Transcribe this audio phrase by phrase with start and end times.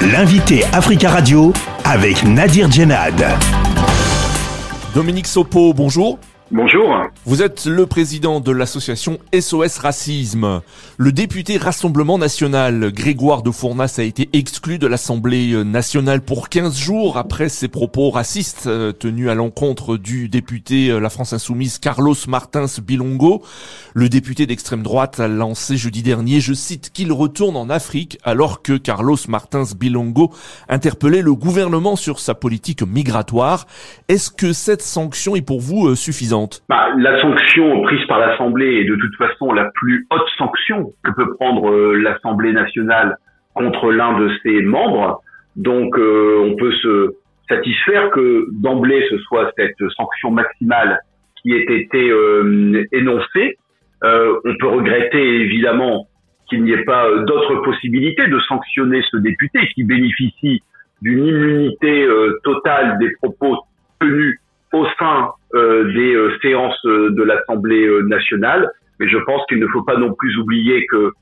[0.00, 1.52] L'invité Africa Radio
[1.84, 3.20] avec Nadir Djenad.
[4.94, 6.20] Dominique Sopo, bonjour.
[6.50, 6.96] Bonjour.
[7.26, 10.62] Vous êtes le président de l'association SOS Racisme.
[10.96, 16.74] Le député Rassemblement National, Grégoire de Fournas, a été exclu de l'Assemblée nationale pour 15
[16.74, 21.78] jours après ses propos racistes euh, tenus à l'encontre du député euh, La France Insoumise
[21.78, 23.42] Carlos Martins Bilongo.
[23.92, 28.62] Le député d'extrême droite a lancé jeudi dernier, je cite, qu'il retourne en Afrique alors
[28.62, 30.32] que Carlos Martins Bilongo
[30.70, 33.66] interpellait le gouvernement sur sa politique migratoire.
[34.08, 35.94] Est-ce que cette sanction est pour vous euh,
[36.68, 41.10] bah, la sanction prise par l'Assemblée est de toute façon la plus haute sanction que
[41.12, 43.16] peut prendre euh, l'Assemblée nationale
[43.54, 45.22] contre l'un de ses membres.
[45.56, 47.14] Donc euh, on peut se
[47.48, 51.00] satisfaire que d'emblée ce soit cette sanction maximale
[51.42, 53.56] qui ait été euh, énoncée.
[54.02, 56.06] on peut regretter évidemment
[56.48, 60.62] qu'il n'y ait pas d'autres possibilités de sanctionner ce député qui bénéficie
[61.02, 62.06] d'une immunité
[62.42, 63.58] totale des propos
[64.00, 64.38] tenus
[64.72, 68.70] au sein des euh, séances euh, de l'Assemblée nationale.
[69.00, 71.12] Mais je pense qu'il ne faut pas non plus oublier que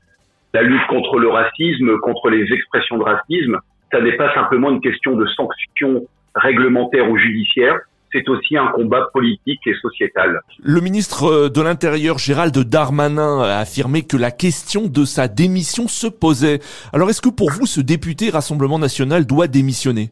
[0.53, 3.57] la lutte contre le racisme, contre les expressions de racisme,
[3.91, 6.05] ça n'est pas simplement une question de sanctions
[6.35, 7.79] réglementaires ou judiciaires,
[8.11, 10.39] c'est aussi un combat politique et sociétal.
[10.63, 16.07] Le ministre de l'Intérieur, Gérald Darmanin, a affirmé que la question de sa démission se
[16.07, 16.59] posait.
[16.93, 20.09] Alors est-ce que pour vous, ce député Rassemblement national doit démissionner?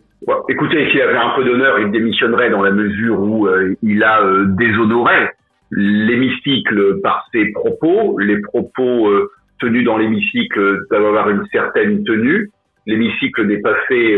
[0.50, 4.22] Écoutez, s'il avait un peu d'honneur, il démissionnerait dans la mesure où euh, il a
[4.22, 5.30] euh, déshonoré
[5.72, 8.18] l'hémicycle par ses propos.
[8.20, 12.50] Les propos euh, tenus dans l'hémicycle doivent avoir une certaine tenue.
[12.86, 14.16] L'hémicycle n'est pas fait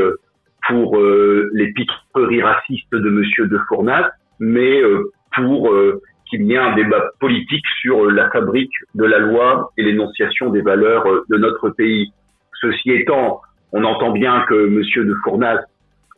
[0.68, 1.00] pour
[1.54, 4.10] les piqueries racistes de Monsieur de Fournas,
[4.42, 4.82] mais
[5.34, 5.74] pour
[6.30, 10.60] qu'il y ait un débat politique sur la fabrique de la loi et l'énonciation des
[10.62, 12.12] valeurs de notre pays.
[12.60, 13.40] Ceci étant,
[13.72, 15.62] on entend bien que Monsieur de Fournas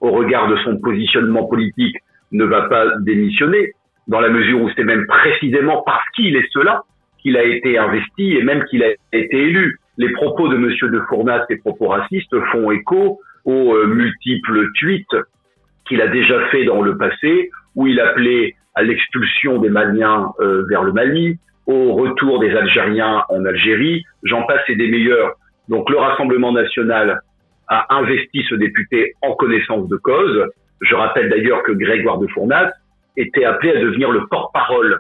[0.02, 1.98] au regard de son positionnement politique,
[2.32, 3.74] ne va pas démissionner,
[4.08, 6.84] dans la mesure où c'est même précisément parce qu'il est cela
[7.22, 9.80] qu'il a été investi et même qu'il a été élu.
[9.98, 15.16] Les propos de Monsieur de Fournas, ces propos racistes, font écho aux euh, multiples tweets
[15.86, 20.64] qu'il a déjà fait dans le passé, où il appelait à l'expulsion des Maliens euh,
[20.70, 25.34] vers le Mali, au retour des Algériens en Algérie, j'en passe et des meilleurs.
[25.68, 27.22] Donc le Rassemblement national
[27.70, 30.46] a investi ce député en connaissance de cause.
[30.82, 32.72] Je rappelle d'ailleurs que Grégoire de Fournas
[33.16, 35.00] était appelé à devenir le porte-parole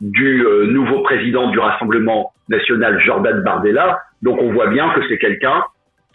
[0.00, 4.00] du euh, nouveau président du Rassemblement national, Jordan Bardella.
[4.22, 5.62] Donc on voit bien que c'est quelqu'un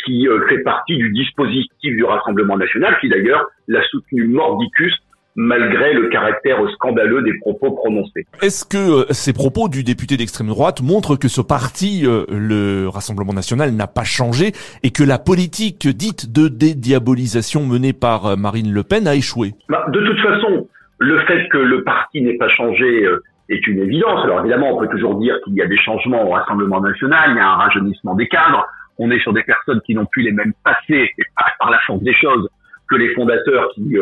[0.03, 4.93] qui euh, fait partie du dispositif du Rassemblement national, qui d'ailleurs l'a soutenu mordicus
[5.35, 8.25] malgré le caractère scandaleux des propos prononcés.
[8.41, 12.87] Est-ce que euh, ces propos du député d'extrême droite montrent que ce parti, euh, le
[12.87, 14.53] Rassemblement national, n'a pas changé
[14.83, 19.51] et que la politique dite de dédiabolisation menée par euh, Marine Le Pen a échoué?
[19.67, 20.67] Bah, De toute façon,
[20.99, 23.05] le fait que le parti n'ait pas changé
[23.49, 24.23] est une évidence.
[24.23, 27.37] Alors évidemment, on peut toujours dire qu'il y a des changements au Rassemblement national, il
[27.37, 28.65] y a un rajeunissement des cadres,
[28.97, 31.11] on est sur des personnes qui n'ont plus les mêmes passés
[31.59, 32.47] par la chance des choses
[32.89, 33.97] que les fondateurs qui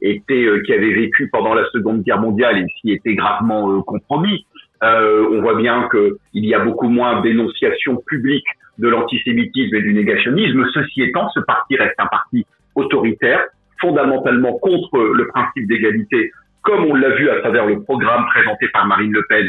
[0.00, 3.82] était euh, qui avait vécu pendant la Seconde Guerre mondiale et qui était gravement euh,
[3.82, 4.46] compromis.
[4.82, 8.46] Euh, on voit bien qu'il y a beaucoup moins d'énonciation publique
[8.78, 10.64] de l'antisémitisme et du négationnisme.
[10.72, 13.44] Ceci étant, ce parti reste un parti autoritaire,
[13.80, 16.30] fondamentalement contre le principe d'égalité,
[16.62, 19.48] comme on l'a vu à travers le programme présenté par Marine Le Pen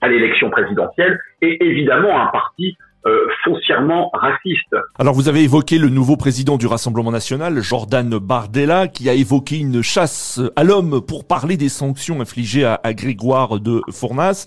[0.00, 4.74] à l'élection présidentielle, et évidemment un parti euh, foncièrement raciste.
[4.98, 9.58] Alors vous avez évoqué le nouveau président du Rassemblement national, Jordan Bardella, qui a évoqué
[9.58, 14.46] une chasse à l'homme pour parler des sanctions infligées à, Grégoire de Fournas.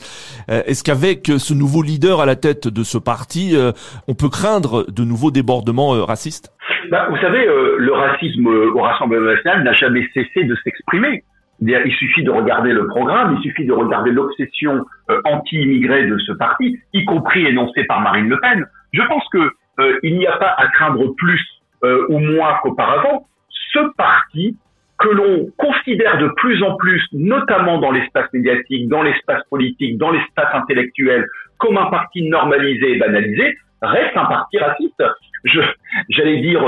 [0.50, 3.72] Euh, est-ce qu'avec ce nouveau leader à la tête de ce parti, euh,
[4.09, 6.52] on peut craindre de nouveaux débordements racistes?
[6.92, 11.24] Bah, Vous savez, le racisme au Rassemblement national n'a jamais cessé de s'exprimer.
[11.62, 16.31] Il suffit de regarder le programme, il suffit de regarder l'obsession euh, anti-immigrée de ce
[16.31, 18.66] parti, y compris énoncée par Marine Le Pen.
[18.94, 21.42] Je pense que euh, il n'y a pas à craindre plus
[21.84, 23.28] euh, ou moins qu'auparavant.
[23.74, 24.57] Ce parti
[25.00, 30.12] que l'on considère de plus en plus, notamment dans l'espace médiatique, dans l'espace politique, dans
[30.12, 31.25] l'espace intellectuel,
[31.57, 35.04] comme un parti normalisé et banalisé, reste un parti raciste.
[35.45, 35.62] Je,
[36.10, 36.62] j'allais dire,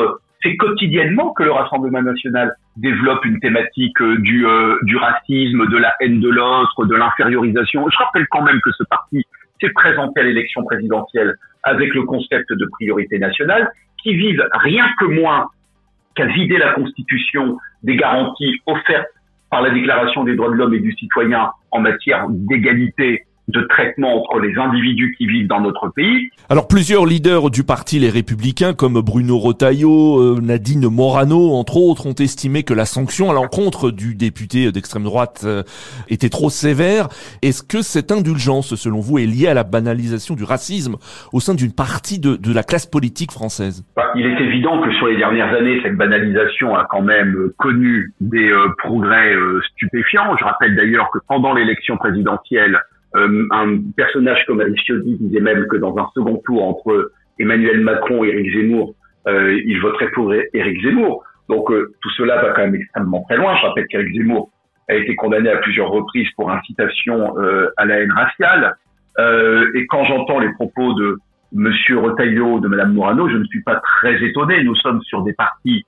[0.44, 5.78] c'est quotidiennement que le Rassemblement national développe une thématique euh, du, euh, du racisme, de
[5.78, 7.88] la haine de l'autre, de l'infériorisation.
[7.90, 9.26] Je rappelle quand même que ce parti
[9.60, 13.70] s'est présenté à l'élection présidentielle avec le concept de priorité nationale,
[14.02, 15.48] qui vise rien que moins
[16.16, 19.10] qu'à vider la Constitution des garanties offertes
[19.52, 24.18] par la Déclaration des droits de l'homme et du citoyen en matière d'égalité de traitement
[24.18, 26.30] entre les individus qui vivent dans notre pays.
[26.50, 32.06] Alors plusieurs leaders du parti Les Républicains comme Bruno Retailleau, euh, Nadine Morano entre autres
[32.06, 35.64] ont estimé que la sanction à l'encontre du député d'extrême droite euh,
[36.10, 37.08] était trop sévère.
[37.42, 40.96] Est-ce que cette indulgence selon vous est liée à la banalisation du racisme
[41.34, 43.84] au sein d'une partie de, de, la classe politique française?
[43.96, 48.14] Bah, Il est évident que sur les dernières années cette banalisation a quand même connu
[48.22, 49.34] des euh, progrès
[49.74, 50.36] stupéfiants.
[50.38, 52.80] Je rappelle d'ailleurs que pendant l'élection présidentielle
[53.16, 58.24] euh, un personnage comme Aristiotti disait même que dans un second tour entre Emmanuel Macron
[58.24, 58.96] et Éric Zemmour,
[59.28, 61.24] euh, il voterait pour Éric Zemmour.
[61.50, 63.56] Donc euh, tout cela va quand même extrêmement très loin.
[63.58, 64.50] Je rappelle qu'Éric Zemmour
[64.90, 68.76] a été condamné à plusieurs reprises pour incitation euh, à la haine raciale.
[69.76, 71.18] et quand j'entends les propos de
[71.54, 74.64] Monsieur Retailleau, de Madame Morano, je ne suis pas très étonné.
[74.64, 75.86] Nous sommes sur des partis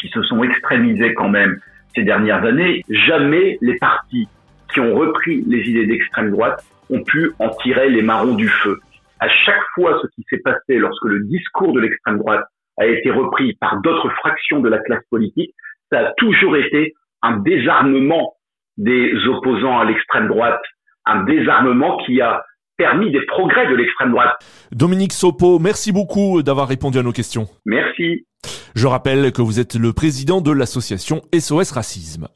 [0.00, 1.58] qui se sont extrémisés quand même
[1.94, 2.84] ces dernières années.
[2.88, 4.28] Jamais les partis
[4.74, 8.78] qui ont repris les idées d'extrême droite ont pu en tirer les marrons du feu.
[9.20, 12.44] À chaque fois, ce qui s'est passé lorsque le discours de l'extrême droite
[12.78, 15.54] a été repris par d'autres fractions de la classe politique,
[15.90, 16.92] ça a toujours été
[17.22, 18.34] un désarmement
[18.76, 20.60] des opposants à l'extrême droite,
[21.06, 22.44] un désarmement qui a
[22.76, 24.34] permis des progrès de l'extrême droite.
[24.72, 27.46] Dominique Sopo, merci beaucoup d'avoir répondu à nos questions.
[27.64, 28.26] Merci.
[28.74, 32.28] Je rappelle que vous êtes le président de l'association SOS Racisme.